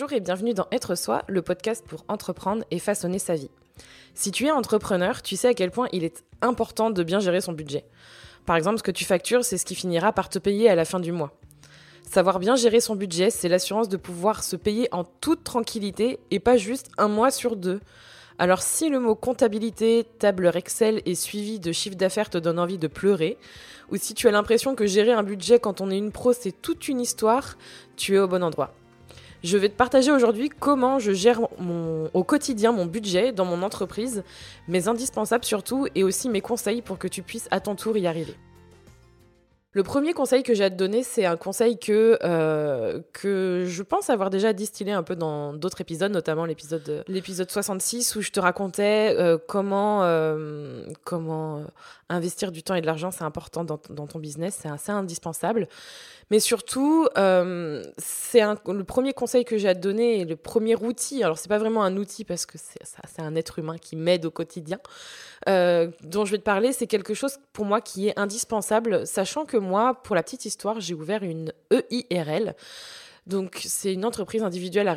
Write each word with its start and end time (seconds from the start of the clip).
Bonjour 0.00 0.16
et 0.16 0.20
bienvenue 0.20 0.54
dans 0.54 0.66
Être 0.72 0.94
Soi, 0.94 1.24
le 1.28 1.42
podcast 1.42 1.84
pour 1.86 2.06
entreprendre 2.08 2.64
et 2.70 2.78
façonner 2.78 3.18
sa 3.18 3.34
vie. 3.34 3.50
Si 4.14 4.30
tu 4.30 4.46
es 4.46 4.50
entrepreneur, 4.50 5.20
tu 5.20 5.36
sais 5.36 5.48
à 5.48 5.52
quel 5.52 5.70
point 5.70 5.88
il 5.92 6.04
est 6.04 6.24
important 6.40 6.88
de 6.88 7.02
bien 7.02 7.20
gérer 7.20 7.42
son 7.42 7.52
budget. 7.52 7.84
Par 8.46 8.56
exemple, 8.56 8.78
ce 8.78 8.82
que 8.82 8.90
tu 8.92 9.04
factures, 9.04 9.44
c'est 9.44 9.58
ce 9.58 9.66
qui 9.66 9.74
finira 9.74 10.14
par 10.14 10.30
te 10.30 10.38
payer 10.38 10.70
à 10.70 10.74
la 10.74 10.86
fin 10.86 11.00
du 11.00 11.12
mois. 11.12 11.38
Savoir 12.10 12.38
bien 12.38 12.56
gérer 12.56 12.80
son 12.80 12.96
budget, 12.96 13.28
c'est 13.28 13.50
l'assurance 13.50 13.90
de 13.90 13.98
pouvoir 13.98 14.42
se 14.42 14.56
payer 14.56 14.88
en 14.90 15.04
toute 15.04 15.44
tranquillité 15.44 16.18
et 16.30 16.40
pas 16.40 16.56
juste 16.56 16.90
un 16.96 17.08
mois 17.08 17.30
sur 17.30 17.54
deux. 17.54 17.80
Alors 18.38 18.62
si 18.62 18.88
le 18.88 19.00
mot 19.00 19.14
comptabilité, 19.14 20.06
tableur 20.18 20.56
Excel 20.56 21.02
et 21.04 21.14
suivi 21.14 21.60
de 21.60 21.72
chiffre 21.72 21.96
d'affaires 21.96 22.30
te 22.30 22.38
donne 22.38 22.58
envie 22.58 22.78
de 22.78 22.86
pleurer, 22.86 23.36
ou 23.90 23.98
si 23.98 24.14
tu 24.14 24.28
as 24.28 24.30
l'impression 24.30 24.74
que 24.74 24.86
gérer 24.86 25.12
un 25.12 25.24
budget 25.24 25.58
quand 25.58 25.82
on 25.82 25.90
est 25.90 25.98
une 25.98 26.10
pro 26.10 26.32
c'est 26.32 26.62
toute 26.62 26.88
une 26.88 27.02
histoire, 27.02 27.58
tu 27.96 28.14
es 28.14 28.18
au 28.18 28.28
bon 28.28 28.42
endroit. 28.42 28.72
Je 29.42 29.56
vais 29.56 29.68
te 29.68 29.74
partager 29.74 30.12
aujourd'hui 30.12 30.50
comment 30.50 30.98
je 30.98 31.12
gère 31.12 31.40
au 32.12 32.24
quotidien 32.24 32.72
mon 32.72 32.86
budget 32.86 33.32
dans 33.32 33.46
mon 33.46 33.62
entreprise, 33.62 34.22
mes 34.68 34.86
indispensables 34.86 35.44
surtout, 35.44 35.86
et 35.94 36.04
aussi 36.04 36.28
mes 36.28 36.42
conseils 36.42 36.82
pour 36.82 36.98
que 36.98 37.08
tu 37.08 37.22
puisses 37.22 37.48
à 37.50 37.60
ton 37.60 37.74
tour 37.74 37.96
y 37.96 38.06
arriver. 38.06 38.34
Le 39.72 39.84
premier 39.84 40.14
conseil 40.14 40.42
que 40.42 40.52
j'ai 40.52 40.64
à 40.64 40.70
te 40.70 40.74
donner, 40.74 41.04
c'est 41.04 41.24
un 41.24 41.36
conseil 41.36 41.78
que, 41.78 42.18
euh, 42.24 43.00
que 43.12 43.66
je 43.68 43.82
pense 43.84 44.10
avoir 44.10 44.28
déjà 44.28 44.52
distillé 44.52 44.90
un 44.90 45.04
peu 45.04 45.14
dans 45.14 45.52
d'autres 45.52 45.80
épisodes, 45.80 46.10
notamment 46.10 46.44
l'épisode, 46.44 47.04
l'épisode 47.06 47.48
66 47.48 48.16
où 48.16 48.20
je 48.20 48.32
te 48.32 48.40
racontais 48.40 49.14
euh, 49.16 49.38
comment, 49.46 50.02
euh, 50.02 50.82
comment 51.04 51.62
investir 52.08 52.50
du 52.50 52.64
temps 52.64 52.74
et 52.74 52.80
de 52.80 52.86
l'argent, 52.86 53.12
c'est 53.12 53.22
important 53.22 53.62
dans, 53.62 53.78
dans, 53.90 54.08
ton 54.08 54.18
business, 54.18 54.58
c'est 54.60 54.68
assez 54.68 54.90
indispensable. 54.90 55.68
Mais 56.32 56.40
surtout, 56.40 57.06
c'est 57.16 58.40
le 58.40 58.82
premier 58.82 59.12
conseil 59.12 59.44
que 59.44 59.58
j'ai 59.58 59.68
à 59.68 59.74
te 59.74 59.80
donner 59.80 60.20
et 60.20 60.24
le 60.24 60.36
premier 60.36 60.76
outil. 60.76 61.24
Alors, 61.24 61.38
c'est 61.38 61.48
pas 61.48 61.58
vraiment 61.58 61.82
un 61.82 61.96
outil 61.96 62.24
parce 62.24 62.46
que 62.46 62.56
c'est 62.58 63.22
un 63.22 63.34
être 63.34 63.58
humain 63.58 63.78
qui 63.78 63.96
m'aide 63.96 64.26
au 64.26 64.30
quotidien. 64.30 64.78
Dont 65.46 66.24
je 66.24 66.30
vais 66.30 66.38
te 66.38 66.44
parler, 66.44 66.72
c'est 66.72 66.86
quelque 66.86 67.14
chose 67.14 67.38
pour 67.52 67.64
moi 67.64 67.80
qui 67.80 68.08
est 68.08 68.18
indispensable, 68.18 69.08
sachant 69.08 69.44
que 69.44 69.59
moi, 69.60 69.94
pour 70.02 70.16
la 70.16 70.22
petite 70.22 70.44
histoire, 70.44 70.80
j'ai 70.80 70.94
ouvert 70.94 71.22
une 71.22 71.52
EIRL. 71.70 72.54
Donc, 73.26 73.60
c'est 73.64 73.92
une 73.92 74.04
entreprise 74.04 74.42
individuelle 74.42 74.88
à 74.88 74.96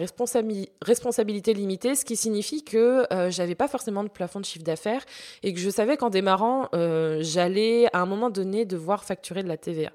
responsabilité 0.81 1.53
limitée, 1.53 1.93
ce 1.95 2.05
qui 2.05 2.15
signifie 2.15 2.63
que 2.63 3.05
euh, 3.13 3.29
j'avais 3.29 3.55
pas 3.55 3.67
forcément 3.67 4.03
de 4.03 4.09
plafond 4.09 4.39
de 4.39 4.45
chiffre 4.45 4.63
d'affaires 4.63 5.03
et 5.43 5.53
que 5.53 5.59
je 5.59 5.69
savais 5.69 5.97
qu'en 5.97 6.09
démarrant, 6.09 6.69
euh, 6.73 7.19
j'allais 7.21 7.87
à 7.93 7.99
un 7.99 8.05
moment 8.05 8.29
donné 8.29 8.65
devoir 8.65 9.03
facturer 9.03 9.43
de 9.43 9.49
la 9.49 9.57
TVA. 9.57 9.91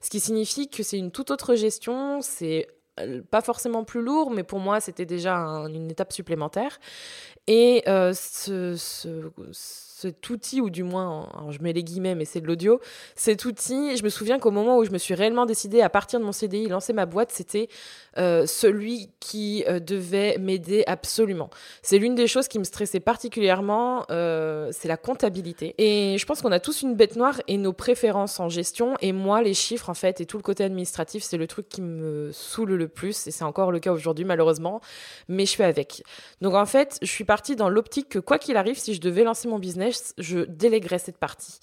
Ce 0.00 0.10
qui 0.10 0.20
signifie 0.20 0.68
que 0.68 0.82
c'est 0.82 0.98
une 0.98 1.10
toute 1.10 1.30
autre 1.30 1.54
gestion, 1.54 2.20
c'est 2.20 2.68
euh, 3.00 3.22
pas 3.30 3.40
forcément 3.40 3.82
plus 3.82 4.02
lourd, 4.02 4.30
mais 4.30 4.44
pour 4.44 4.60
moi, 4.60 4.80
c'était 4.80 5.06
déjà 5.06 5.34
une 5.34 5.90
étape 5.90 6.12
supplémentaire. 6.12 6.78
Et 7.46 7.82
ce, 7.86 8.76
ce 8.76 9.32
cet 10.00 10.30
outil, 10.30 10.60
ou 10.60 10.70
du 10.70 10.82
moins, 10.82 11.28
je 11.50 11.58
mets 11.60 11.72
les 11.72 11.84
guillemets, 11.84 12.14
mais 12.14 12.24
c'est 12.24 12.40
de 12.40 12.46
l'audio, 12.46 12.80
cet 13.16 13.44
outil, 13.44 13.96
je 13.96 14.02
me 14.02 14.08
souviens 14.08 14.38
qu'au 14.38 14.50
moment 14.50 14.78
où 14.78 14.84
je 14.84 14.90
me 14.90 14.98
suis 14.98 15.14
réellement 15.14 15.46
décidée 15.46 15.82
à 15.82 15.90
partir 15.90 16.20
de 16.20 16.24
mon 16.24 16.32
CDI, 16.32 16.68
lancer 16.68 16.92
ma 16.92 17.06
boîte, 17.06 17.30
c'était 17.32 17.68
euh, 18.18 18.46
celui 18.46 19.10
qui 19.20 19.64
euh, 19.68 19.78
devait 19.78 20.38
m'aider 20.38 20.84
absolument. 20.86 21.50
C'est 21.82 21.98
l'une 21.98 22.14
des 22.14 22.26
choses 22.26 22.48
qui 22.48 22.58
me 22.58 22.64
stressait 22.64 23.00
particulièrement, 23.00 24.04
euh, 24.10 24.70
c'est 24.72 24.88
la 24.88 24.96
comptabilité. 24.96 25.74
Et 25.78 26.16
je 26.18 26.26
pense 26.26 26.40
qu'on 26.40 26.52
a 26.52 26.60
tous 26.60 26.82
une 26.82 26.94
bête 26.94 27.16
noire 27.16 27.40
et 27.46 27.58
nos 27.58 27.72
préférences 27.72 28.40
en 28.40 28.48
gestion, 28.48 28.94
et 29.00 29.12
moi, 29.12 29.42
les 29.42 29.54
chiffres, 29.54 29.90
en 29.90 29.94
fait, 29.94 30.20
et 30.20 30.26
tout 30.26 30.38
le 30.38 30.42
côté 30.42 30.64
administratif, 30.64 31.22
c'est 31.22 31.36
le 31.36 31.46
truc 31.46 31.68
qui 31.68 31.82
me 31.82 32.30
saoule 32.32 32.72
le 32.72 32.88
plus, 32.88 33.26
et 33.26 33.30
c'est 33.30 33.44
encore 33.44 33.70
le 33.70 33.80
cas 33.80 33.92
aujourd'hui, 33.92 34.24
malheureusement, 34.24 34.80
mais 35.28 35.46
je 35.46 35.54
fais 35.54 35.64
avec. 35.64 36.02
Donc 36.40 36.54
en 36.54 36.66
fait, 36.66 36.98
je 37.02 37.10
suis 37.10 37.24
partie 37.24 37.54
dans 37.54 37.68
l'optique 37.68 38.08
que 38.08 38.18
quoi 38.18 38.38
qu'il 38.38 38.56
arrive, 38.56 38.78
si 38.78 38.94
je 38.94 39.00
devais 39.00 39.24
lancer 39.24 39.48
mon 39.48 39.58
business, 39.58 39.89
je 40.18 40.40
déléguerais 40.40 40.98
cette 40.98 41.18
partie 41.18 41.60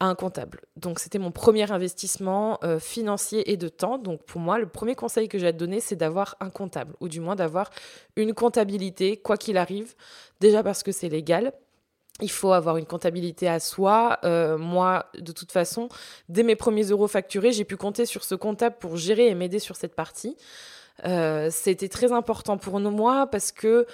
à 0.00 0.06
un 0.06 0.14
comptable. 0.14 0.62
Donc 0.76 0.98
c'était 0.98 1.18
mon 1.18 1.30
premier 1.30 1.70
investissement 1.70 2.58
euh, 2.64 2.78
financier 2.78 3.50
et 3.50 3.56
de 3.56 3.68
temps. 3.68 3.98
Donc 3.98 4.22
pour 4.24 4.40
moi, 4.40 4.58
le 4.58 4.66
premier 4.66 4.94
conseil 4.94 5.28
que 5.28 5.38
j'ai 5.38 5.48
à 5.48 5.52
te 5.52 5.58
donner, 5.58 5.80
c'est 5.80 5.96
d'avoir 5.96 6.36
un 6.40 6.50
comptable, 6.50 6.94
ou 7.00 7.08
du 7.08 7.20
moins 7.20 7.36
d'avoir 7.36 7.70
une 8.16 8.34
comptabilité, 8.34 9.16
quoi 9.16 9.36
qu'il 9.36 9.56
arrive. 9.56 9.94
Déjà 10.40 10.62
parce 10.62 10.82
que 10.82 10.92
c'est 10.92 11.08
légal. 11.08 11.52
Il 12.22 12.30
faut 12.30 12.52
avoir 12.52 12.76
une 12.76 12.86
comptabilité 12.86 13.48
à 13.48 13.60
soi. 13.60 14.18
Euh, 14.24 14.58
moi, 14.58 15.06
de 15.18 15.32
toute 15.32 15.52
façon, 15.52 15.88
dès 16.28 16.42
mes 16.42 16.56
premiers 16.56 16.84
euros 16.84 17.08
facturés, 17.08 17.52
j'ai 17.52 17.64
pu 17.64 17.76
compter 17.76 18.04
sur 18.04 18.24
ce 18.24 18.34
comptable 18.34 18.76
pour 18.78 18.96
gérer 18.96 19.28
et 19.28 19.34
m'aider 19.34 19.58
sur 19.58 19.76
cette 19.76 19.94
partie. 19.94 20.36
Euh, 21.04 21.48
c'était 21.50 21.88
très 21.88 22.12
important 22.12 22.58
pour 22.58 22.78
moi, 22.80 23.26
parce 23.26 23.52
que 23.52 23.86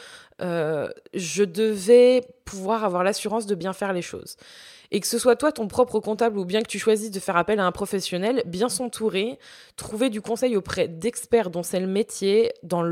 euh, 0.42 0.88
je 1.14 1.44
devais 1.44 2.22
pouvoir 2.44 2.84
avoir 2.84 3.04
l'assurance 3.04 3.46
de 3.46 3.54
bien 3.54 3.72
faire 3.72 3.92
les 3.92 4.02
choses. 4.02 4.36
Et 4.92 5.00
que 5.00 5.06
ce 5.06 5.18
soit 5.18 5.36
toi 5.36 5.50
ton 5.50 5.66
propre 5.66 5.98
comptable 5.98 6.38
ou 6.38 6.44
bien 6.44 6.62
que 6.62 6.68
tu 6.68 6.78
choisisses 6.78 7.10
de 7.10 7.18
faire 7.18 7.36
appel 7.36 7.58
à 7.58 7.66
un 7.66 7.72
professionnel, 7.72 8.42
bien 8.46 8.68
s'entourer, 8.68 9.38
trouver 9.76 10.10
du 10.10 10.20
conseil 10.20 10.56
auprès 10.56 10.86
d'experts 10.86 11.50
dont 11.50 11.64
c'est 11.64 11.80
le 11.80 11.88
métier, 11.88 12.52
dans 12.62 12.82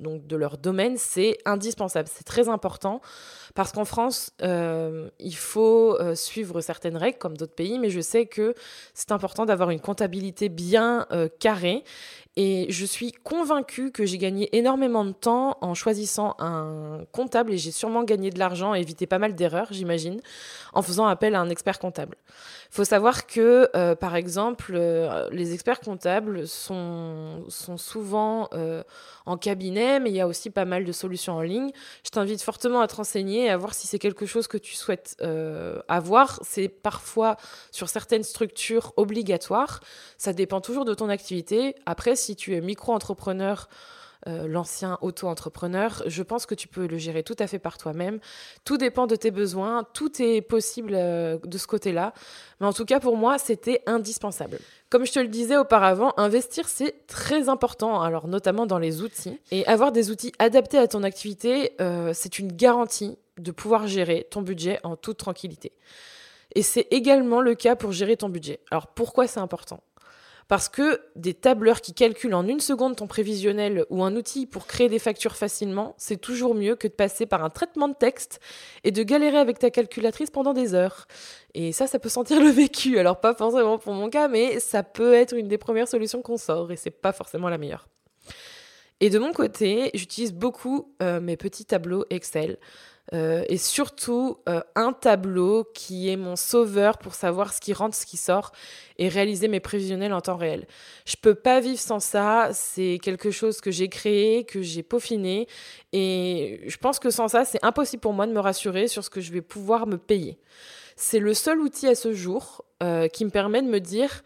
donc 0.00 0.26
de 0.26 0.36
leur 0.36 0.58
domaine, 0.58 0.96
c'est 0.96 1.38
indispensable, 1.44 2.08
c'est 2.12 2.24
très 2.24 2.48
important. 2.48 3.00
Parce 3.54 3.70
qu'en 3.70 3.84
France, 3.84 4.32
euh, 4.42 5.08
il 5.20 5.36
faut 5.36 5.96
euh, 6.00 6.16
suivre 6.16 6.60
certaines 6.60 6.96
règles 6.96 7.18
comme 7.18 7.36
d'autres 7.36 7.54
pays, 7.54 7.78
mais 7.78 7.88
je 7.88 8.00
sais 8.00 8.26
que 8.26 8.54
c'est 8.94 9.12
important 9.12 9.46
d'avoir 9.46 9.70
une 9.70 9.80
comptabilité 9.80 10.48
bien 10.48 11.06
euh, 11.12 11.28
carrée. 11.38 11.84
Et 12.36 12.66
je 12.68 12.84
suis 12.84 13.12
convaincue 13.12 13.92
que 13.92 14.04
j'ai 14.04 14.18
gagné 14.18 14.56
énormément 14.56 15.04
de 15.04 15.12
temps 15.12 15.56
en 15.60 15.74
choisissant 15.74 16.34
un 16.40 17.04
comptable 17.12 17.52
et 17.52 17.58
j'ai 17.58 17.70
sûrement 17.70 18.02
gagné 18.02 18.30
de 18.30 18.40
l'argent, 18.40 18.74
évité 18.74 19.06
pas 19.06 19.20
mal 19.20 19.36
d'erreurs, 19.36 19.68
j'imagine, 19.70 20.20
en 20.72 20.82
faisant 20.82 21.06
appel 21.06 21.36
à 21.36 21.40
un 21.40 21.48
expert 21.48 21.78
comptable. 21.78 22.16
Il 22.72 22.74
faut 22.74 22.84
savoir 22.84 23.28
que, 23.28 23.94
par 23.94 24.16
exemple, 24.16 24.76
les 25.30 25.54
experts 25.54 25.78
comptables 25.78 26.48
sont, 26.48 27.44
sont 27.46 27.76
souvent 27.76 28.48
en 29.26 29.36
cabinet, 29.36 29.83
mais 30.00 30.10
il 30.10 30.16
y 30.16 30.20
a 30.20 30.26
aussi 30.26 30.50
pas 30.50 30.64
mal 30.64 30.84
de 30.84 30.92
solutions 30.92 31.34
en 31.34 31.42
ligne. 31.42 31.70
Je 32.04 32.10
t'invite 32.10 32.42
fortement 32.42 32.80
à 32.80 32.88
te 32.88 32.96
renseigner 32.96 33.50
à 33.50 33.56
voir 33.56 33.74
si 33.74 33.86
c'est 33.86 33.98
quelque 33.98 34.26
chose 34.26 34.46
que 34.46 34.58
tu 34.58 34.74
souhaites 34.74 35.16
euh, 35.20 35.80
avoir. 35.88 36.40
C'est 36.42 36.68
parfois 36.68 37.36
sur 37.70 37.88
certaines 37.88 38.22
structures 38.22 38.92
obligatoires. 38.96 39.80
Ça 40.18 40.32
dépend 40.32 40.60
toujours 40.60 40.84
de 40.84 40.94
ton 40.94 41.08
activité. 41.08 41.74
Après, 41.86 42.16
si 42.16 42.36
tu 42.36 42.54
es 42.54 42.60
micro-entrepreneur, 42.60 43.68
euh, 44.26 44.46
l'ancien 44.48 44.98
auto-entrepreneur, 45.00 46.02
je 46.06 46.22
pense 46.22 46.46
que 46.46 46.54
tu 46.54 46.68
peux 46.68 46.86
le 46.86 46.98
gérer 46.98 47.22
tout 47.22 47.36
à 47.38 47.46
fait 47.46 47.58
par 47.58 47.78
toi-même. 47.78 48.20
Tout 48.64 48.76
dépend 48.76 49.06
de 49.06 49.16
tes 49.16 49.30
besoins, 49.30 49.84
tout 49.94 50.22
est 50.22 50.40
possible 50.40 50.92
euh, 50.94 51.38
de 51.44 51.58
ce 51.58 51.66
côté-là. 51.66 52.12
Mais 52.60 52.66
en 52.66 52.72
tout 52.72 52.84
cas, 52.84 53.00
pour 53.00 53.16
moi, 53.16 53.38
c'était 53.38 53.82
indispensable. 53.86 54.58
Comme 54.90 55.06
je 55.06 55.12
te 55.12 55.20
le 55.20 55.28
disais 55.28 55.56
auparavant, 55.56 56.12
investir, 56.16 56.68
c'est 56.68 57.06
très 57.06 57.48
important, 57.48 58.00
alors 58.00 58.28
notamment 58.28 58.66
dans 58.66 58.78
les 58.78 59.02
outils. 59.02 59.38
Et 59.50 59.66
avoir 59.66 59.92
des 59.92 60.10
outils 60.10 60.32
adaptés 60.38 60.78
à 60.78 60.86
ton 60.86 61.02
activité, 61.02 61.72
c'est 62.12 62.38
une 62.38 62.52
garantie 62.52 63.18
de 63.38 63.50
pouvoir 63.50 63.88
gérer 63.88 64.26
ton 64.30 64.42
budget 64.42 64.78
en 64.84 64.96
toute 64.96 65.18
tranquillité. 65.18 65.72
Et 66.54 66.62
c'est 66.62 66.86
également 66.90 67.40
le 67.40 67.54
cas 67.54 67.76
pour 67.76 67.92
gérer 67.92 68.16
ton 68.16 68.28
budget. 68.28 68.60
Alors 68.70 68.86
pourquoi 68.86 69.26
c'est 69.26 69.40
important? 69.40 69.82
Parce 70.48 70.68
que 70.68 71.00
des 71.16 71.34
tableurs 71.34 71.80
qui 71.80 71.94
calculent 71.94 72.34
en 72.34 72.46
une 72.46 72.60
seconde 72.60 72.96
ton 72.96 73.06
prévisionnel 73.06 73.86
ou 73.88 74.04
un 74.04 74.14
outil 74.14 74.46
pour 74.46 74.66
créer 74.66 74.88
des 74.88 74.98
factures 74.98 75.36
facilement, 75.36 75.94
c'est 75.96 76.20
toujours 76.20 76.54
mieux 76.54 76.76
que 76.76 76.86
de 76.86 76.92
passer 76.92 77.24
par 77.24 77.42
un 77.42 77.50
traitement 77.50 77.88
de 77.88 77.94
texte 77.94 78.40
et 78.84 78.90
de 78.90 79.02
galérer 79.02 79.38
avec 79.38 79.58
ta 79.58 79.70
calculatrice 79.70 80.30
pendant 80.30 80.52
des 80.52 80.74
heures. 80.74 81.06
Et 81.54 81.72
ça, 81.72 81.86
ça 81.86 81.98
peut 81.98 82.08
sentir 82.08 82.40
le 82.42 82.50
vécu. 82.50 82.98
Alors 82.98 83.20
pas 83.20 83.34
forcément 83.34 83.78
pour 83.78 83.94
mon 83.94 84.10
cas, 84.10 84.28
mais 84.28 84.60
ça 84.60 84.82
peut 84.82 85.14
être 85.14 85.34
une 85.34 85.48
des 85.48 85.58
premières 85.58 85.88
solutions 85.88 86.20
qu'on 86.20 86.36
sort 86.36 86.70
et 86.72 86.76
c'est 86.76 86.90
pas 86.90 87.12
forcément 87.12 87.48
la 87.48 87.58
meilleure. 87.58 87.88
Et 89.00 89.10
de 89.10 89.18
mon 89.18 89.32
côté, 89.32 89.90
j'utilise 89.94 90.32
beaucoup 90.32 90.94
euh, 91.02 91.20
mes 91.20 91.36
petits 91.36 91.64
tableaux 91.64 92.04
Excel. 92.10 92.58
Euh, 93.12 93.44
et 93.48 93.58
surtout 93.58 94.38
euh, 94.48 94.60
un 94.74 94.94
tableau 94.94 95.64
qui 95.74 96.08
est 96.08 96.16
mon 96.16 96.36
sauveur 96.36 96.96
pour 96.96 97.14
savoir 97.14 97.52
ce 97.52 97.60
qui 97.60 97.74
rentre, 97.74 97.94
ce 97.94 98.06
qui 98.06 98.16
sort 98.16 98.52
et 98.96 99.08
réaliser 99.08 99.46
mes 99.46 99.60
prévisionnels 99.60 100.14
en 100.14 100.22
temps 100.22 100.36
réel. 100.36 100.66
Je 101.04 101.16
peux 101.20 101.34
pas 101.34 101.60
vivre 101.60 101.78
sans 101.78 102.00
ça, 102.00 102.48
c'est 102.54 102.98
quelque 103.02 103.30
chose 103.30 103.60
que 103.60 103.70
j'ai 103.70 103.88
créé, 103.88 104.44
que 104.44 104.62
j'ai 104.62 104.82
peaufiné 104.82 105.46
et 105.92 106.62
je 106.66 106.76
pense 106.78 106.98
que 106.98 107.10
sans 107.10 107.28
ça, 107.28 107.44
c'est 107.44 107.62
impossible 107.62 108.00
pour 108.00 108.14
moi 108.14 108.26
de 108.26 108.32
me 108.32 108.40
rassurer 108.40 108.88
sur 108.88 109.04
ce 109.04 109.10
que 109.10 109.20
je 109.20 109.32
vais 109.32 109.42
pouvoir 109.42 109.86
me 109.86 109.98
payer. 109.98 110.38
C'est 110.96 111.18
le 111.18 111.34
seul 111.34 111.60
outil 111.60 111.88
à 111.88 111.94
ce 111.94 112.14
jour 112.14 112.64
qui 113.12 113.24
me 113.24 113.30
permet 113.30 113.62
de 113.62 113.66
me 113.66 113.80
dire 113.80 114.22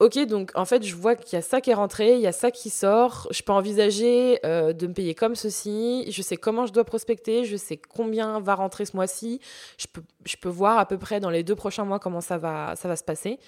ok, 0.00 0.18
donc 0.26 0.50
en 0.54 0.64
fait, 0.64 0.82
je 0.82 0.96
vois 0.96 1.14
qu'il 1.14 1.36
y 1.36 1.38
a 1.38 1.42
ça 1.42 1.60
qui 1.60 1.70
est 1.70 1.74
rentré, 1.74 2.14
il 2.14 2.20
y 2.20 2.26
a 2.26 2.32
ça 2.32 2.50
qui 2.50 2.70
sort, 2.70 3.28
je 3.30 3.42
peux 3.42 3.52
envisager 3.52 4.40
euh, 4.46 4.72
de 4.72 4.86
me 4.86 4.94
payer 4.94 5.14
comme 5.14 5.34
ceci, 5.34 6.10
je 6.10 6.22
sais 6.22 6.38
comment 6.38 6.66
je 6.66 6.72
dois 6.72 6.84
prospecter, 6.84 7.44
je 7.44 7.56
sais 7.56 7.76
combien 7.76 8.40
va 8.40 8.54
rentrer 8.54 8.86
ce 8.86 8.96
mois-ci, 8.96 9.40
je 9.78 9.86
peux, 9.86 10.02
je 10.24 10.36
peux 10.36 10.48
voir 10.48 10.78
à 10.78 10.86
peu 10.86 10.98
près 10.98 11.20
dans 11.20 11.30
les 11.30 11.44
deux 11.44 11.54
prochains 11.54 11.84
mois 11.84 11.98
comment 11.98 12.22
ça 12.22 12.38
va, 12.38 12.74
ça 12.76 12.88
va 12.88 12.96
se 12.96 13.04
passer. 13.04 13.38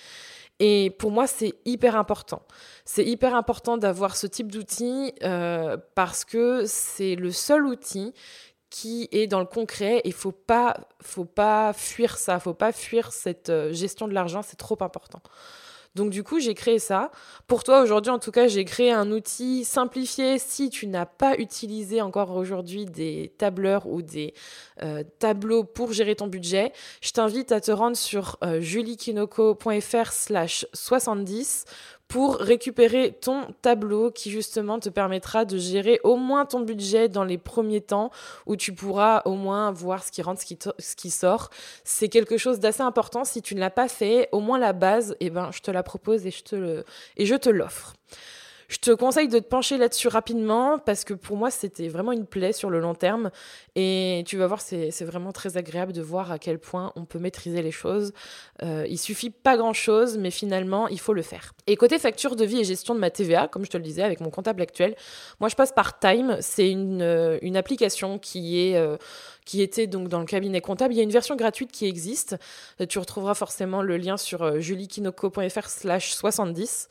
Et 0.61 0.91
pour 0.99 1.11
moi, 1.11 1.27
c'est 1.27 1.55
hyper 1.65 1.97
important. 1.97 2.43
C'est 2.85 3.05
hyper 3.05 3.35
important 3.35 3.79
d'avoir 3.79 4.15
ce 4.15 4.27
type 4.27 4.53
d'outil 4.53 5.13
euh, 5.23 5.79
parce 5.95 6.25
que 6.25 6.65
c'est 6.67 7.17
le 7.17 7.33
seul 7.33 7.67
outil 7.67 8.13
qui 8.69 9.09
est 9.11 9.27
dans 9.27 9.41
le 9.41 9.47
concret 9.47 10.03
et 10.05 10.13
faut 10.13 10.33
pas 10.33 10.77
faut 11.01 11.25
pas 11.25 11.73
fuir 11.73 12.17
ça, 12.17 12.39
faut 12.39 12.55
pas 12.55 12.73
fuir 12.73 13.13
cette 13.13 13.49
euh, 13.49 13.73
gestion 13.73 14.07
de 14.07 14.15
l'argent, 14.15 14.43
c'est 14.43 14.57
trop 14.57 14.79
important. 14.81 15.21
Donc 15.95 16.11
du 16.11 16.23
coup, 16.23 16.41
j'ai 16.41 16.55
créé 16.55 16.79
ça. 16.79 17.11
Pour 17.47 17.65
toi 17.65 17.83
aujourd'hui, 17.83 18.11
en 18.11 18.19
tout 18.19 18.31
cas, 18.31 18.47
j'ai 18.47 18.65
créé 18.65 18.91
un 18.91 19.11
outil 19.11 19.65
simplifié 19.65 20.39
si 20.39 20.71
tu 20.71 20.87
n'as 20.87 21.07
pas 21.07 21.37
utilisé 21.37 22.01
encore 22.01 22.35
aujourd'hui 22.35 22.87
des 22.87 23.33
tableurs 23.37 23.87
ou 23.87 24.01
des 24.01 24.33
euh, 24.83 25.03
tableaux 25.19 25.65
pour 25.65 25.93
gérer 25.93 26.17
ton 26.17 26.29
budget. 26.29 26.73
Je 27.03 27.13
t'invite 27.13 27.53
à 27.53 27.61
te 27.61 27.71
rendre 27.71 27.97
sur 27.97 28.39
euh, 28.43 28.61
juliekinoko.fr 28.61 30.13
slash 30.13 30.67
70 30.73 31.65
pour 32.13 32.37
récupérer 32.37 33.17
ton 33.23 33.47
tableau 33.63 34.11
qui 34.11 34.31
justement 34.31 34.79
te 34.79 34.91
permettra 34.91 35.47
de 35.47 35.57
gérer 35.57 35.99
au 36.05 36.17
moins 36.17 36.45
ton 36.45 36.61
budget 36.61 37.09
dans 37.09 37.25
les 37.25 37.39
premiers 37.39 37.81
temps 37.81 38.11
où 38.45 38.55
tu 38.55 38.75
pourras 38.75 39.23
au 39.25 39.35
moins 39.35 39.73
voir 39.73 40.05
ce 40.05 40.13
qui 40.13 40.21
rentre, 40.21 40.43
ce 40.43 40.95
qui, 40.95 41.11
sort. 41.11 41.49
C'est 41.85 42.11
quelque 42.11 42.37
chose 42.37 42.61
d'assez 42.61 42.83
important. 42.83 43.25
Si 43.25 43.41
tu 43.41 43.55
ne 43.55 43.61
l'as 43.61 43.71
pas 43.71 43.89
fait, 43.89 44.29
au 44.31 44.41
moins 44.41 44.59
la 44.59 44.75
base, 44.75 45.17
eh 45.21 45.31
ben, 45.31 45.51
je 45.53 45.63
te 45.63 45.71
la 45.71 45.83
propose 45.83 46.27
et 46.27 46.31
je 46.31 46.43
te 47.37 47.49
l'offre. 47.49 47.95
Je 48.73 48.79
te 48.79 48.91
conseille 48.91 49.29
de 49.29 49.39
te 49.39 49.45
pencher 49.45 49.77
là-dessus 49.77 50.09
rapidement 50.09 50.79
parce 50.79 51.05
que 51.05 51.13
pour 51.13 51.37
moi, 51.37 51.51
c'était 51.51 51.89
vraiment 51.89 52.11
une 52.11 52.25
plaie 52.25 52.55
sur 52.55 52.71
le 52.71 52.81
long 52.81 52.95
terme. 52.95 53.31
Et 53.77 54.25
tu 54.27 54.39
vas 54.39 54.47
voir, 54.47 54.63
c'est 54.63 55.05
vraiment 55.05 55.31
très 55.31 55.59
agréable 55.59 55.93
de 55.93 56.01
voir 56.01 56.33
à 56.33 56.39
quel 56.39 56.59
point 56.59 56.91
on 56.97 57.05
peut 57.05 57.19
maîtriser 57.19 57.61
les 57.61 57.71
choses. 57.71 58.15
Euh, 58.63 58.87
il 58.89 58.97
suffit 58.97 59.29
pas 59.29 59.59
grand-chose, 59.59 60.17
mais 60.17 60.31
finalement, 60.31 60.89
il 60.89 60.99
faut 60.99 61.13
le 61.13 61.21
faire. 61.21 61.53
Et 61.67 61.77
côté 61.77 61.99
facture 61.99 62.35
de 62.35 62.47
vie 62.47 62.61
et 62.61 62.65
gestion 62.65 62.95
de 62.95 63.01
ma 63.01 63.11
TVA, 63.11 63.47
comme 63.47 63.67
je 63.67 63.71
te 63.71 63.77
le 63.77 63.83
disais 63.83 64.05
avec 64.05 64.21
mon 64.21 64.31
comptable 64.31 64.63
actuel, 64.63 64.97
moi, 65.39 65.51
je 65.51 65.55
passe 65.55 65.73
par 65.73 65.99
Time. 65.99 66.39
C'est 66.41 66.71
une, 66.71 67.03
euh, 67.03 67.39
une, 67.43 67.59
application 67.59 68.19
qui 68.19 68.59
est... 68.59 68.77
Euh, 68.79 68.97
qui 69.45 69.63
était 69.63 69.87
donc 69.87 70.09
dans 70.09 70.21
le 70.21 70.27
cabinet 70.27 70.61
comptable. 70.61 70.95
Il 70.95 70.97
y 70.97 71.01
a 71.01 71.03
une 71.03 71.11
version 71.11 71.37
gratuite 71.37 71.73
qui 71.73 71.87
existe. 71.87 72.37
Tu 72.89 72.99
retrouveras 72.99 73.35
forcément 73.35 73.83
le 73.83 73.97
lien 73.97 74.17
sur 74.17 74.61
juliekinoko.fr 74.61 75.69
slash 75.69 76.13
70. 76.13 76.89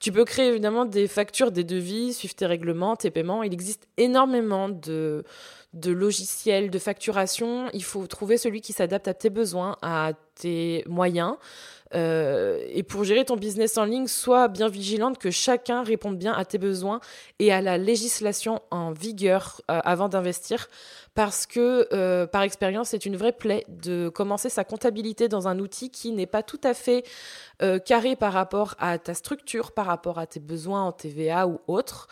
Tu 0.00 0.12
peux 0.12 0.24
créer 0.24 0.48
évidemment 0.48 0.84
des 0.84 1.08
factures, 1.08 1.50
des 1.50 1.64
devis, 1.64 2.12
suivre 2.12 2.34
tes 2.34 2.46
règlements, 2.46 2.96
tes 2.96 3.10
paiements. 3.10 3.42
Il 3.42 3.52
existe 3.52 3.88
énormément 3.96 4.68
de, 4.68 5.24
de 5.72 5.90
logiciels 5.90 6.70
de 6.70 6.78
facturation. 6.78 7.68
Il 7.72 7.84
faut 7.84 8.06
trouver 8.06 8.36
celui 8.36 8.60
qui 8.60 8.72
s'adapte 8.72 9.08
à 9.08 9.14
tes 9.14 9.30
besoins, 9.30 9.76
à 9.82 10.12
tes 10.34 10.84
moyens. 10.86 11.36
Euh, 11.94 12.64
et 12.68 12.82
pour 12.82 13.04
gérer 13.04 13.24
ton 13.24 13.36
business 13.36 13.78
en 13.78 13.84
ligne, 13.84 14.06
sois 14.06 14.48
bien 14.48 14.68
vigilante 14.68 15.18
que 15.18 15.30
chacun 15.30 15.82
réponde 15.82 16.18
bien 16.18 16.32
à 16.32 16.44
tes 16.44 16.58
besoins 16.58 17.00
et 17.38 17.52
à 17.52 17.60
la 17.60 17.78
législation 17.78 18.60
en 18.70 18.92
vigueur 18.92 19.60
euh, 19.70 19.80
avant 19.84 20.08
d'investir. 20.08 20.68
Parce 21.14 21.46
que, 21.46 21.86
euh, 21.92 22.26
par 22.26 22.42
expérience, 22.42 22.88
c'est 22.88 23.06
une 23.06 23.16
vraie 23.16 23.32
plaie 23.32 23.64
de 23.68 24.08
commencer 24.08 24.48
sa 24.48 24.64
comptabilité 24.64 25.28
dans 25.28 25.46
un 25.46 25.60
outil 25.60 25.90
qui 25.90 26.10
n'est 26.10 26.26
pas 26.26 26.42
tout 26.42 26.60
à 26.64 26.74
fait 26.74 27.04
carré 27.86 28.16
par 28.16 28.32
rapport 28.32 28.74
à 28.78 28.98
ta 28.98 29.14
structure, 29.14 29.72
par 29.72 29.86
rapport 29.86 30.18
à 30.18 30.26
tes 30.26 30.40
besoins 30.40 30.82
en 30.82 30.92
TVA 30.92 31.46
ou 31.46 31.60
autres. 31.66 32.08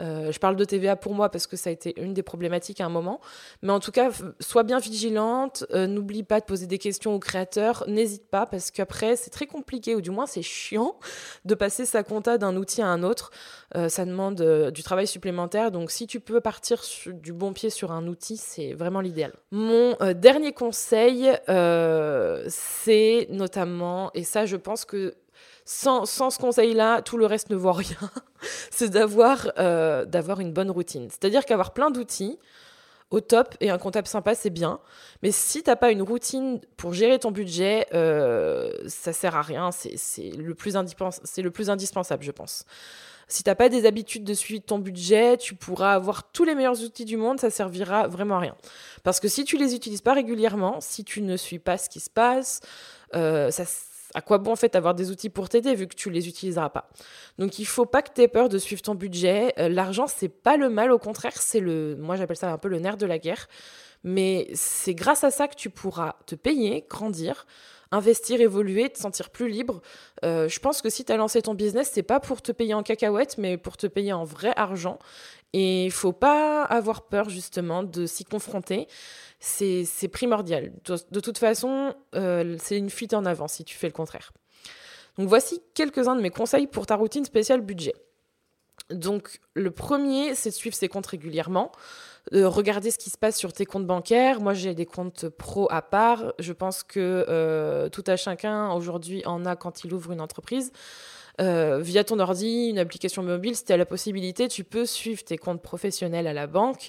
Euh, 0.00 0.30
je 0.30 0.38
parle 0.38 0.56
de 0.56 0.64
TVA 0.64 0.96
pour 0.96 1.14
moi 1.14 1.30
parce 1.30 1.46
que 1.46 1.56
ça 1.56 1.70
a 1.70 1.72
été 1.72 2.00
une 2.00 2.14
des 2.14 2.22
problématiques 2.22 2.80
à 2.80 2.86
un 2.86 2.90
moment. 2.90 3.20
Mais 3.62 3.72
en 3.72 3.80
tout 3.80 3.92
cas, 3.92 4.10
sois 4.40 4.62
bien 4.62 4.78
vigilante. 4.78 5.64
Euh, 5.72 5.86
n'oublie 5.86 6.22
pas 6.22 6.40
de 6.40 6.44
poser 6.44 6.66
des 6.66 6.78
questions 6.78 7.14
aux 7.14 7.18
créateurs. 7.18 7.84
N'hésite 7.88 8.28
pas 8.28 8.46
parce 8.46 8.70
qu'après, 8.70 9.16
c'est 9.16 9.30
très 9.30 9.46
compliqué 9.46 9.94
ou 9.94 10.00
du 10.00 10.10
moins 10.10 10.26
c'est 10.26 10.42
chiant 10.42 10.96
de 11.44 11.54
passer 11.54 11.84
sa 11.84 12.02
compta 12.02 12.38
d'un 12.38 12.56
outil 12.56 12.82
à 12.82 12.88
un 12.88 13.02
autre. 13.02 13.30
Euh, 13.74 13.88
ça 13.88 14.04
demande 14.04 14.42
du 14.72 14.82
travail 14.82 15.06
supplémentaire. 15.06 15.70
Donc 15.70 15.90
si 15.90 16.06
tu 16.06 16.20
peux 16.20 16.40
partir 16.40 16.82
du 17.06 17.32
bon 17.32 17.52
pied 17.52 17.70
sur 17.70 17.92
un 17.92 18.06
outil, 18.06 18.36
c'est 18.36 18.74
vraiment 18.74 19.00
l'idéal. 19.00 19.32
Mon 19.50 19.96
dernier 20.14 20.52
conseil, 20.52 21.30
c'est 22.48 23.26
notamment, 23.30 24.10
et 24.14 24.24
ça 24.24 24.46
je 24.46 24.56
pense 24.56 24.84
que 24.84 25.14
sans, 25.66 26.06
ce 26.06 26.38
conseil-là, 26.38 27.02
tout 27.02 27.18
le 27.18 27.26
reste 27.26 27.50
ne 27.50 27.56
vaut 27.56 27.72
rien. 27.72 28.10
c'est 28.70 28.88
d'avoir 28.88 29.50
euh, 29.58 30.04
d'avoir 30.04 30.40
une 30.40 30.52
bonne 30.52 30.70
routine. 30.70 31.08
C'est-à-dire 31.10 31.44
qu'avoir 31.44 31.72
plein 31.72 31.90
d'outils 31.90 32.38
au 33.10 33.20
top 33.20 33.54
et 33.60 33.70
un 33.70 33.78
comptable 33.78 34.06
sympa, 34.06 34.34
c'est 34.34 34.50
bien. 34.50 34.80
Mais 35.22 35.32
si 35.32 35.62
tu 35.62 35.70
n'as 35.70 35.76
pas 35.76 35.90
une 35.90 36.02
routine 36.02 36.60
pour 36.76 36.92
gérer 36.92 37.18
ton 37.18 37.32
budget, 37.32 37.86
euh, 37.94 38.72
ça 38.86 39.12
sert 39.12 39.34
à 39.34 39.42
rien. 39.42 39.70
C'est 39.72 40.30
le, 40.30 40.54
plus 40.54 40.74
le 40.74 41.50
plus 41.50 41.70
indispensable, 41.70 42.22
je 42.22 42.32
pense. 42.32 42.64
Si 43.28 43.42
tu 43.42 43.50
n'as 43.50 43.56
pas 43.56 43.68
des 43.68 43.86
habitudes 43.86 44.22
de 44.22 44.34
suivi 44.34 44.60
de 44.60 44.64
ton 44.64 44.78
budget, 44.78 45.36
tu 45.36 45.56
pourras 45.56 45.94
avoir 45.94 46.30
tous 46.30 46.44
les 46.44 46.54
meilleurs 46.54 46.80
outils 46.84 47.04
du 47.04 47.16
monde, 47.16 47.40
ça 47.40 47.50
servira 47.50 48.06
vraiment 48.06 48.36
à 48.36 48.40
rien. 48.40 48.56
Parce 49.02 49.18
que 49.18 49.26
si 49.26 49.44
tu 49.44 49.56
les 49.56 49.74
utilises 49.74 50.00
pas 50.00 50.14
régulièrement, 50.14 50.80
si 50.80 51.02
tu 51.02 51.22
ne 51.22 51.36
suis 51.36 51.58
pas 51.58 51.76
ce 51.76 51.88
qui 51.88 51.98
se 51.98 52.10
passe, 52.10 52.60
euh, 53.16 53.50
ça 53.50 53.64
à 54.16 54.22
quoi 54.22 54.38
bon 54.38 54.52
en 54.52 54.56
fait 54.56 54.74
avoir 54.74 54.94
des 54.94 55.10
outils 55.10 55.28
pour 55.28 55.48
t'aider 55.48 55.74
vu 55.74 55.86
que 55.86 55.94
tu 55.94 56.10
les 56.10 56.26
utiliseras 56.26 56.70
pas? 56.70 56.90
Donc 57.38 57.60
il 57.60 57.66
faut 57.66 57.86
pas 57.86 58.02
que 58.02 58.10
tu 58.12 58.22
aies 58.22 58.28
peur 58.28 58.48
de 58.48 58.58
suivre 58.58 58.82
ton 58.82 58.94
budget. 58.94 59.52
Euh, 59.58 59.68
l'argent 59.68 60.06
c'est 60.08 60.28
pas 60.30 60.56
le 60.56 60.68
mal, 60.68 60.90
au 60.90 60.98
contraire 60.98 61.36
c'est 61.36 61.60
le, 61.60 61.96
moi 61.96 62.16
j'appelle 62.16 62.36
ça 62.36 62.50
un 62.50 62.58
peu 62.58 62.68
le 62.68 62.78
nerf 62.78 62.96
de 62.96 63.06
la 63.06 63.18
guerre. 63.18 63.46
Mais 64.02 64.48
c'est 64.54 64.94
grâce 64.94 65.22
à 65.24 65.30
ça 65.30 65.48
que 65.48 65.54
tu 65.54 65.68
pourras 65.68 66.14
te 66.26 66.34
payer, 66.34 66.86
grandir, 66.88 67.46
investir, 67.92 68.40
évoluer, 68.40 68.88
te 68.88 68.98
sentir 68.98 69.30
plus 69.30 69.48
libre. 69.48 69.82
Euh, 70.24 70.48
je 70.48 70.58
pense 70.60 70.82
que 70.82 70.90
si 70.90 71.04
tu 71.04 71.12
as 71.12 71.16
lancé 71.16 71.42
ton 71.42 71.54
business, 71.54 71.90
c'est 71.92 72.02
pas 72.02 72.20
pour 72.20 72.42
te 72.42 72.52
payer 72.52 72.74
en 72.74 72.82
cacahuètes, 72.82 73.36
mais 73.38 73.56
pour 73.56 73.76
te 73.76 73.86
payer 73.86 74.12
en 74.12 74.24
vrai 74.24 74.52
argent. 74.56 74.98
Et 75.58 75.86
il 75.86 75.90
faut 75.90 76.12
pas 76.12 76.64
avoir 76.64 77.06
peur 77.06 77.30
justement 77.30 77.82
de 77.82 78.04
s'y 78.04 78.24
confronter 78.24 78.88
c'est 79.38 80.08
primordial. 80.08 80.72
De, 80.84 81.20
toute 81.20 81.38
façon, 81.38 81.94
euh, 82.14 82.56
c'est 82.60 82.78
une 82.78 82.90
fuite 82.90 83.14
en 83.14 83.24
avant 83.24 83.48
si 83.48 83.64
tu 83.64 83.76
fais 83.76 83.86
le 83.86 83.92
contraire. 83.92 84.32
Donc 85.18 85.28
voici 85.28 85.62
quelques-uns 85.74 86.16
de 86.16 86.20
mes 86.20 86.30
conseils 86.30 86.66
pour 86.66 86.86
ta 86.86 86.96
routine 86.96 87.24
spéciale 87.24 87.60
budget. 87.60 87.94
Donc 88.90 89.40
le 89.54 89.70
premier, 89.70 90.34
c'est 90.34 90.50
de 90.50 90.54
suivre 90.54 90.76
ses 90.76 90.88
comptes 90.88 91.06
régulièrement, 91.06 91.72
regarder 92.32 92.90
ce 92.90 92.98
qui 92.98 93.10
se 93.10 93.18
passe 93.18 93.36
sur 93.36 93.52
tes 93.52 93.66
comptes 93.66 93.86
bancaires. 93.86 94.40
Moi, 94.40 94.52
j'ai 94.52 94.74
des 94.74 94.86
comptes 94.86 95.28
pro 95.28 95.68
à 95.70 95.82
part. 95.82 96.32
Je 96.38 96.52
pense 96.52 96.82
que 96.82 97.24
euh, 97.28 97.88
tout 97.88 98.04
à 98.06 98.16
chacun 98.16 98.72
aujourd'hui 98.72 99.24
en 99.26 99.44
a 99.44 99.56
quand 99.56 99.84
il 99.84 99.94
ouvre 99.94 100.12
une 100.12 100.20
entreprise. 100.20 100.72
Euh, 101.40 101.80
via 101.80 102.04
ton 102.04 102.18
ordi, 102.18 102.68
une 102.68 102.78
application 102.78 103.22
mobile, 103.22 103.56
si 103.56 103.64
tu 103.64 103.72
as 103.72 103.76
la 103.76 103.86
possibilité, 103.86 104.48
tu 104.48 104.64
peux 104.64 104.86
suivre 104.86 105.22
tes 105.22 105.36
comptes 105.36 105.62
professionnels 105.62 106.26
à 106.26 106.32
la 106.32 106.46
banque 106.46 106.88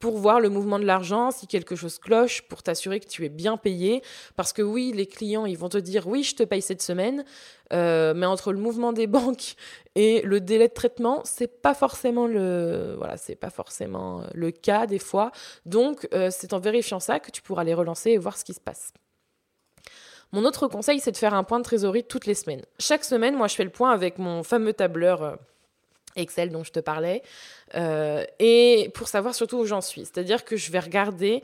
pour 0.00 0.16
voir 0.16 0.40
le 0.40 0.48
mouvement 0.48 0.78
de 0.78 0.86
l'argent, 0.86 1.30
si 1.30 1.46
quelque 1.46 1.76
chose 1.76 1.98
cloche, 1.98 2.42
pour 2.48 2.62
t'assurer 2.62 3.00
que 3.00 3.06
tu 3.06 3.24
es 3.26 3.28
bien 3.28 3.58
payé. 3.58 4.02
Parce 4.34 4.52
que 4.52 4.62
oui, 4.62 4.92
les 4.94 5.06
clients, 5.06 5.44
ils 5.44 5.58
vont 5.58 5.68
te 5.68 5.76
dire 5.76 6.08
oui, 6.08 6.22
je 6.22 6.34
te 6.34 6.42
paye 6.42 6.62
cette 6.62 6.82
semaine, 6.82 7.24
euh, 7.72 8.14
mais 8.14 8.26
entre 8.26 8.52
le 8.52 8.58
mouvement 8.58 8.92
des 8.94 9.06
banques 9.06 9.54
et 9.94 10.22
le 10.22 10.40
délai 10.40 10.68
de 10.68 10.72
traitement, 10.72 11.20
c'est 11.24 11.60
pas 11.60 11.74
forcément 11.74 12.26
le 12.26 12.94
voilà, 12.96 13.18
c'est 13.18 13.36
pas 13.36 13.50
forcément 13.50 14.22
le 14.32 14.50
cas 14.50 14.86
des 14.86 14.98
fois. 14.98 15.32
Donc 15.66 16.08
euh, 16.14 16.30
c'est 16.32 16.54
en 16.54 16.58
vérifiant 16.58 17.00
ça 17.00 17.20
que 17.20 17.30
tu 17.30 17.42
pourras 17.42 17.64
les 17.64 17.74
relancer 17.74 18.10
et 18.10 18.18
voir 18.18 18.38
ce 18.38 18.44
qui 18.44 18.54
se 18.54 18.60
passe. 18.60 18.94
Mon 20.32 20.44
autre 20.44 20.68
conseil, 20.68 21.00
c'est 21.00 21.12
de 21.12 21.16
faire 21.16 21.34
un 21.34 21.44
point 21.44 21.58
de 21.58 21.64
trésorerie 21.64 22.04
toutes 22.04 22.26
les 22.26 22.34
semaines. 22.34 22.62
Chaque 22.78 23.04
semaine, 23.04 23.34
moi, 23.34 23.48
je 23.48 23.54
fais 23.54 23.64
le 23.64 23.70
point 23.70 23.90
avec 23.90 24.18
mon 24.18 24.42
fameux 24.42 24.72
tableur 24.72 25.22
euh, 25.22 25.34
Excel 26.16 26.50
dont 26.50 26.64
je 26.64 26.72
te 26.72 26.80
parlais, 26.80 27.22
euh, 27.74 28.24
et 28.38 28.90
pour 28.94 29.08
savoir 29.08 29.34
surtout 29.34 29.58
où 29.58 29.66
j'en 29.66 29.80
suis. 29.80 30.02
C'est-à-dire 30.02 30.44
que 30.44 30.56
je 30.56 30.70
vais 30.70 30.80
regarder. 30.80 31.42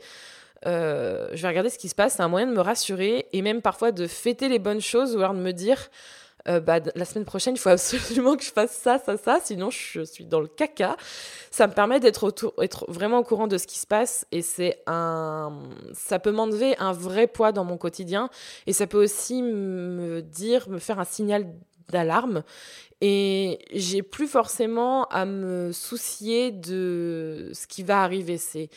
Euh, 0.65 1.29
je 1.33 1.41
vais 1.41 1.47
regarder 1.49 1.69
ce 1.69 1.77
qui 1.77 1.87
se 1.87 1.93
passe, 1.93 2.15
c'est 2.15 2.23
un 2.23 2.27
moyen 2.27 2.47
de 2.47 2.53
me 2.53 2.61
rassurer 2.61 3.27
et 3.31 3.43
même 3.43 3.61
parfois 3.61 3.91
de 3.91 4.07
fêter 4.07 4.49
les 4.49 4.57
bonnes 4.57 4.81
choses 4.81 5.15
ou 5.15 5.19
alors 5.19 5.35
de 5.35 5.39
me 5.39 5.51
dire 5.53 5.89
euh, 6.49 6.59
bah, 6.59 6.79
la 6.95 7.05
semaine 7.05 7.25
prochaine, 7.25 7.55
il 7.55 7.59
faut 7.59 7.69
absolument 7.77 8.35
que 8.35 8.43
je 8.43 8.51
fasse 8.51 8.71
ça, 8.71 8.99
ça, 8.99 9.17
ça, 9.17 9.39
sinon 9.43 9.69
je 9.69 10.03
suis 10.03 10.25
dans 10.25 10.39
le 10.39 10.47
caca. 10.47 10.97
Ça 11.51 11.67
me 11.67 11.73
permet 11.73 11.99
d'être 11.99 12.33
être 12.61 12.85
vraiment 12.89 13.19
au 13.19 13.23
courant 13.23 13.47
de 13.47 13.57
ce 13.57 13.67
qui 13.67 13.79
se 13.79 13.87
passe 13.87 14.25
et 14.31 14.41
c'est 14.41 14.81
un, 14.85 15.51
ça 15.93 16.19
peut 16.19 16.31
m'enlever 16.31 16.77
un 16.77 16.91
vrai 16.91 17.27
poids 17.27 17.51
dans 17.51 17.63
mon 17.63 17.77
quotidien 17.77 18.29
et 18.67 18.73
ça 18.73 18.87
peut 18.87 19.01
aussi 19.01 19.41
me 19.41 20.21
dire, 20.21 20.69
me 20.69 20.79
faire 20.79 20.99
un 20.99 21.05
signal 21.05 21.47
d'alarme 21.89 22.43
et 22.99 23.59
j'ai 23.71 24.01
plus 24.01 24.27
forcément 24.27 25.05
à 25.05 25.25
me 25.25 25.71
soucier 25.71 26.51
de 26.51 27.51
ce 27.53 27.67
qui 27.67 27.83
va 27.83 28.01
arriver. 28.01 28.37
C'est, 28.37 28.69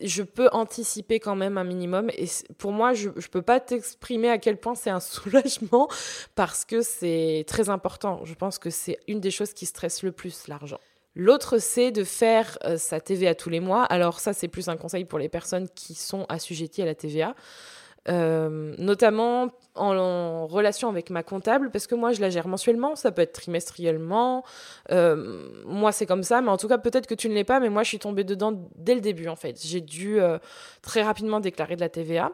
je 0.00 0.24
peux 0.24 0.48
anticiper 0.50 1.20
quand 1.20 1.36
même 1.36 1.56
un 1.56 1.62
minimum. 1.62 2.10
Et 2.16 2.26
pour 2.58 2.72
moi, 2.72 2.94
je 2.94 3.10
ne 3.10 3.28
peux 3.30 3.42
pas 3.42 3.60
t'exprimer 3.60 4.28
à 4.28 4.38
quel 4.38 4.58
point 4.58 4.74
c'est 4.74 4.90
un 4.90 5.00
soulagement 5.00 5.88
parce 6.34 6.64
que 6.64 6.82
c'est 6.82 7.44
très 7.46 7.68
important. 7.68 8.24
Je 8.24 8.34
pense 8.34 8.58
que 8.58 8.70
c'est 8.70 8.98
une 9.06 9.20
des 9.20 9.30
choses 9.30 9.52
qui 9.52 9.66
stresse 9.66 10.02
le 10.02 10.10
plus, 10.10 10.48
l'argent. 10.48 10.80
L'autre, 11.14 11.58
c'est 11.58 11.92
de 11.92 12.02
faire 12.02 12.58
euh, 12.64 12.76
sa 12.76 13.00
TVA 13.00 13.36
tous 13.36 13.50
les 13.50 13.60
mois. 13.60 13.84
Alors 13.84 14.18
ça, 14.18 14.32
c'est 14.32 14.48
plus 14.48 14.68
un 14.68 14.76
conseil 14.76 15.04
pour 15.04 15.20
les 15.20 15.28
personnes 15.28 15.68
qui 15.76 15.94
sont 15.94 16.26
assujetties 16.28 16.82
à 16.82 16.86
la 16.86 16.96
TVA. 16.96 17.36
Euh, 18.08 18.74
notamment 18.76 19.48
en, 19.74 20.46
relation 20.46 20.90
avec 20.90 21.08
ma 21.08 21.22
comptable, 21.22 21.70
parce 21.70 21.86
que 21.86 21.94
moi 21.94 22.12
je 22.12 22.20
la 22.20 22.28
gère 22.28 22.46
mensuellement, 22.48 22.96
ça 22.96 23.10
peut 23.12 23.22
être 23.22 23.32
trimestriellement. 23.32 24.44
Euh, 24.90 25.48
moi 25.64 25.90
c'est 25.90 26.04
comme 26.04 26.22
ça, 26.22 26.42
mais 26.42 26.50
en 26.50 26.58
tout 26.58 26.68
cas 26.68 26.78
peut-être 26.78 27.06
que 27.06 27.14
tu 27.14 27.28
ne 27.28 27.34
l'es 27.34 27.44
pas, 27.44 27.60
mais 27.60 27.70
moi 27.70 27.82
je 27.82 27.88
suis 27.88 27.98
tombée 27.98 28.24
dedans 28.24 28.52
dès 28.76 28.94
le 28.94 29.00
début 29.00 29.28
en 29.28 29.36
fait. 29.36 29.58
J'ai 29.64 29.80
dû 29.80 30.20
euh, 30.20 30.38
très 30.82 31.02
rapidement 31.02 31.40
déclarer 31.40 31.76
de 31.76 31.80
la 31.80 31.88
TVA. 31.88 32.32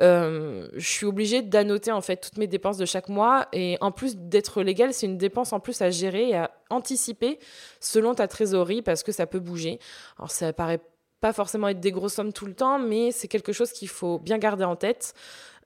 je 0.00 0.68
suis 0.78 1.06
obligée 1.06 1.42
d'annoter 1.42 1.92
en 1.92 2.00
fait 2.00 2.16
toutes 2.16 2.36
mes 2.36 2.48
dépenses 2.48 2.78
de 2.78 2.84
chaque 2.84 3.08
mois 3.08 3.46
et 3.52 3.78
en 3.80 3.92
plus 3.92 4.16
d'être 4.16 4.62
légale, 4.62 4.92
c'est 4.92 5.06
une 5.06 5.18
dépense 5.18 5.52
en 5.52 5.60
plus 5.60 5.80
à 5.80 5.90
gérer 5.90 6.30
et 6.30 6.36
à 6.36 6.50
anticiper 6.70 7.38
selon 7.78 8.14
ta 8.14 8.26
trésorerie 8.26 8.82
parce 8.82 9.04
que 9.04 9.12
ça 9.12 9.26
peut 9.26 9.38
bouger. 9.38 9.78
Alors 10.18 10.32
ça 10.32 10.52
paraît 10.52 10.80
pas 11.24 11.32
forcément 11.32 11.68
être 11.68 11.80
des 11.80 11.90
grosses 11.90 12.12
sommes 12.12 12.34
tout 12.34 12.44
le 12.44 12.52
temps, 12.52 12.78
mais 12.78 13.10
c'est 13.10 13.28
quelque 13.28 13.54
chose 13.54 13.72
qu'il 13.72 13.88
faut 13.88 14.18
bien 14.18 14.36
garder 14.36 14.64
en 14.64 14.76
tête. 14.76 15.14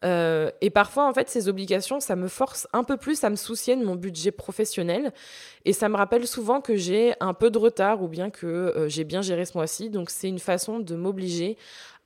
Euh, 0.05 0.53
et 0.61 0.71
parfois, 0.71 1.09
en 1.09 1.13
fait, 1.13 1.29
ces 1.29 1.49
obligations, 1.49 1.99
ça 1.99 2.15
me 2.15 2.29
force 2.29 2.69
un 2.73 2.85
peu 2.85 2.97
plus 2.97 3.25
à 3.25 3.29
me 3.29 3.35
soucier 3.35 3.75
de 3.75 3.85
mon 3.85 3.97
budget 3.97 4.31
professionnel. 4.31 5.13
Et 5.65 5.73
ça 5.73 5.89
me 5.89 5.97
rappelle 5.97 6.29
souvent 6.29 6.61
que 6.61 6.77
j'ai 6.77 7.15
un 7.19 7.35
peu 7.35 7.51
de 7.51 7.59
retard 7.59 8.05
ou 8.05 8.07
bien 8.07 8.31
que 8.31 8.47
euh, 8.47 8.89
j'ai 8.89 9.03
bien 9.03 9.21
géré 9.21 9.47
ce 9.47 9.59
mois-ci. 9.59 9.91
Donc, 9.91 10.11
c'est 10.11 10.29
une 10.29 10.39
façon 10.39 10.79
de 10.79 10.95
m'obliger 10.95 11.59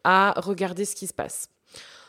à 0.02 0.32
regarder 0.38 0.86
ce 0.86 0.94
qui 0.94 1.06
se 1.06 1.12
passe. 1.12 1.50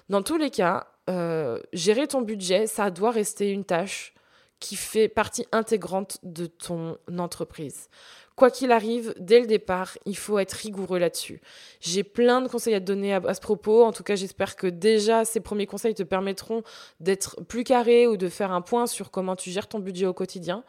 Dans 0.08 0.22
tous 0.22 0.38
les 0.38 0.50
cas, 0.50 0.88
euh, 1.10 1.60
gérer 1.74 2.08
ton 2.08 2.22
budget, 2.22 2.68
ça 2.68 2.90
doit 2.90 3.12
rester 3.12 3.50
une 3.50 3.66
tâche 3.66 4.14
qui 4.62 4.78
fait 4.78 5.10
partie 5.10 5.46
intégrante 5.52 6.20
de 6.24 6.46
ton 6.46 6.98
entreprise. 7.20 7.90
Quoi 8.36 8.50
qu'il 8.50 8.72
arrive, 8.72 9.14
dès 9.20 9.40
le 9.40 9.46
départ, 9.46 9.96
il 10.06 10.18
faut 10.18 10.40
être 10.40 10.54
rigoureux 10.54 10.98
là-dessus. 10.98 11.40
J'ai 11.82 12.04
plein 12.04 12.42
de 12.42 12.48
conseils 12.48 12.74
à 12.74 12.80
te 12.80 12.86
donner 12.86 13.14
à, 13.14 13.34
ce 13.34 13.40
propos. 13.40 13.84
En 13.84 13.92
tout 13.92 14.02
cas, 14.04 14.16
j'espère 14.16 14.56
que 14.56 14.66
déjà 14.66 15.24
ces 15.24 15.40
premiers 15.40 15.68
conseils 15.68 15.94
te 15.94 16.04
permettront 16.04 16.64
d'être 17.00 17.42
plus 17.44 17.64
carré 17.64 18.08
ou 18.08 18.18
de 18.18 18.30
faire 18.30 18.52
un 18.52 18.62
point 18.62 18.88
sur 18.88 19.12
comment 19.12 19.36
tu 19.36 19.52
gères 19.52 19.68
ton 19.68 19.80
budget 19.80 20.08
au 20.08 20.14
quotidien. 20.14 20.64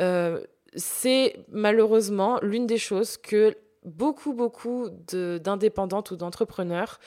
Euh, 0.00 0.42
c'est 0.76 1.36
malheureusement 1.50 2.38
l'une 2.42 2.66
des 2.66 2.78
choses 2.78 3.18
que 3.18 3.54
beaucoup, 3.84 4.32
beaucoup 4.32 4.88
d'indépendantes 5.12 6.10
ou 6.10 6.16
d'entrepreneurs 6.16 7.00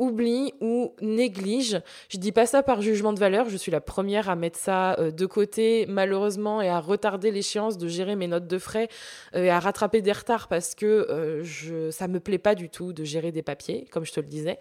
oublie 0.00 0.54
ou 0.60 0.94
néglige. 1.02 1.80
Je 2.08 2.16
dis 2.16 2.32
pas 2.32 2.46
ça 2.46 2.62
par 2.62 2.80
jugement 2.80 3.12
de 3.12 3.20
valeur, 3.20 3.48
je 3.50 3.56
suis 3.56 3.70
la 3.70 3.82
première 3.82 4.30
à 4.30 4.34
mettre 4.34 4.58
ça 4.58 4.98
euh, 4.98 5.10
de 5.10 5.26
côté 5.26 5.84
malheureusement 5.88 6.62
et 6.62 6.68
à 6.68 6.80
retarder 6.80 7.30
l'échéance 7.30 7.76
de 7.76 7.86
gérer 7.86 8.16
mes 8.16 8.26
notes 8.26 8.46
de 8.46 8.58
frais 8.58 8.88
euh, 9.36 9.44
et 9.44 9.50
à 9.50 9.60
rattraper 9.60 10.00
des 10.00 10.12
retards 10.12 10.48
parce 10.48 10.74
que 10.74 10.86
euh, 10.86 11.44
je, 11.44 11.90
ça 11.90 12.08
me 12.08 12.18
plaît 12.18 12.38
pas 12.38 12.54
du 12.54 12.70
tout 12.70 12.94
de 12.94 13.04
gérer 13.04 13.30
des 13.30 13.42
papiers, 13.42 13.86
comme 13.92 14.06
je 14.06 14.12
te 14.12 14.20
le 14.20 14.26
disais. 14.26 14.58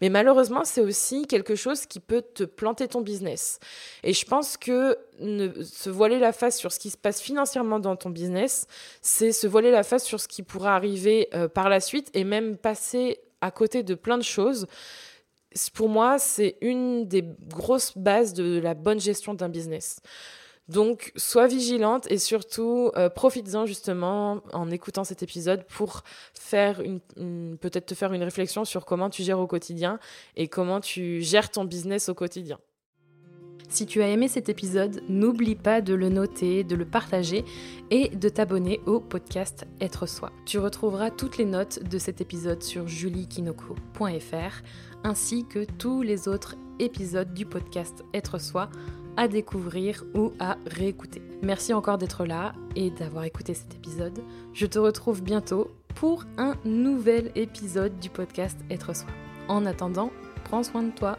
Mais 0.00 0.08
malheureusement, 0.08 0.64
c'est 0.64 0.80
aussi 0.80 1.26
quelque 1.26 1.56
chose 1.56 1.86
qui 1.86 1.98
peut 1.98 2.22
te 2.22 2.44
planter 2.44 2.86
ton 2.86 3.00
business. 3.00 3.58
Et 4.04 4.12
je 4.12 4.24
pense 4.24 4.56
que 4.56 4.96
ne, 5.18 5.62
se 5.64 5.90
voiler 5.90 6.20
la 6.20 6.32
face 6.32 6.56
sur 6.56 6.70
ce 6.70 6.78
qui 6.78 6.90
se 6.90 6.96
passe 6.96 7.20
financièrement 7.20 7.80
dans 7.80 7.96
ton 7.96 8.10
business, 8.10 8.68
c'est 9.02 9.32
se 9.32 9.48
voiler 9.48 9.72
la 9.72 9.82
face 9.82 10.04
sur 10.04 10.20
ce 10.20 10.28
qui 10.28 10.44
pourra 10.44 10.76
arriver 10.76 11.28
par 11.54 11.68
la 11.68 11.80
suite 11.80 12.10
et 12.14 12.22
même 12.22 12.56
passer 12.56 13.18
à 13.40 13.50
côté 13.50 13.82
de 13.82 13.94
plein 13.94 14.18
de 14.18 14.22
choses. 14.22 14.66
Pour 15.74 15.88
moi, 15.88 16.18
c'est 16.18 16.56
une 16.60 17.06
des 17.06 17.24
grosses 17.48 17.96
bases 17.96 18.34
de 18.34 18.58
la 18.58 18.74
bonne 18.74 19.00
gestion 19.00 19.34
d'un 19.34 19.48
business. 19.48 20.00
Donc, 20.68 21.12
sois 21.16 21.46
vigilante 21.46 22.10
et 22.10 22.18
surtout, 22.18 22.90
euh, 22.96 23.08
profites-en 23.08 23.66
justement 23.66 24.42
en 24.52 24.68
écoutant 24.70 25.04
cet 25.04 25.22
épisode 25.22 25.64
pour 25.64 26.02
faire 26.34 26.80
une, 26.80 27.56
peut-être 27.58 27.86
te 27.86 27.94
faire 27.94 28.12
une 28.12 28.24
réflexion 28.24 28.64
sur 28.64 28.84
comment 28.84 29.08
tu 29.08 29.22
gères 29.22 29.38
au 29.38 29.46
quotidien 29.46 30.00
et 30.34 30.48
comment 30.48 30.80
tu 30.80 31.22
gères 31.22 31.50
ton 31.50 31.64
business 31.64 32.08
au 32.08 32.14
quotidien. 32.14 32.58
Si 33.68 33.86
tu 33.86 34.02
as 34.02 34.08
aimé 34.08 34.28
cet 34.28 34.48
épisode, 34.48 35.02
n'oublie 35.08 35.54
pas 35.54 35.80
de 35.80 35.94
le 35.94 36.08
noter, 36.08 36.64
de 36.64 36.76
le 36.76 36.84
partager 36.84 37.44
et 37.90 38.08
de 38.08 38.28
t'abonner 38.28 38.80
au 38.86 39.00
podcast 39.00 39.66
Être 39.80 40.06
Soi. 40.06 40.30
Tu 40.44 40.58
retrouveras 40.58 41.10
toutes 41.10 41.36
les 41.38 41.44
notes 41.44 41.82
de 41.82 41.98
cet 41.98 42.20
épisode 42.20 42.62
sur 42.62 42.88
juliekinoko.fr 42.88 44.62
ainsi 45.04 45.44
que 45.46 45.64
tous 45.64 46.02
les 46.02 46.28
autres 46.28 46.56
épisodes 46.78 47.32
du 47.34 47.46
podcast 47.46 48.04
Être 48.14 48.40
Soi 48.40 48.70
à 49.16 49.28
découvrir 49.28 50.04
ou 50.14 50.32
à 50.38 50.56
réécouter. 50.66 51.22
Merci 51.42 51.72
encore 51.72 51.98
d'être 51.98 52.24
là 52.24 52.54
et 52.74 52.90
d'avoir 52.90 53.24
écouté 53.24 53.54
cet 53.54 53.74
épisode. 53.74 54.20
Je 54.52 54.66
te 54.66 54.78
retrouve 54.78 55.22
bientôt 55.22 55.70
pour 55.94 56.24
un 56.36 56.54
nouvel 56.64 57.32
épisode 57.34 57.98
du 57.98 58.10
podcast 58.10 58.58
Être 58.70 58.94
Soi. 58.94 59.08
En 59.48 59.64
attendant, 59.64 60.10
prends 60.44 60.62
soin 60.62 60.82
de 60.82 60.90
toi 60.90 61.18